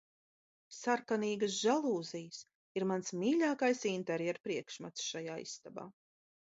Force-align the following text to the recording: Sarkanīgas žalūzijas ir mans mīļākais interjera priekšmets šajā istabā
Sarkanīgas 0.77 1.57
žalūzijas 1.65 2.41
ir 2.81 2.87
mans 2.95 3.15
mīļākais 3.23 3.87
interjera 3.95 4.47
priekšmets 4.51 5.09
šajā 5.13 5.41
istabā 5.49 5.91